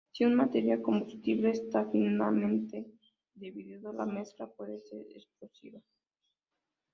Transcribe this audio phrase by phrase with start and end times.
[0.15, 2.87] Si un material combustible está finamente
[3.35, 5.79] dividido, la mezcla puede ser explosiva.